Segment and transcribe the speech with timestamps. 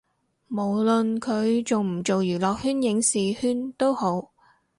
[0.47, 4.31] 無論佢做唔做娛樂圈影視圈都好